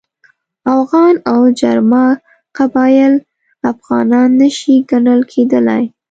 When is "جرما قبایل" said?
1.59-3.13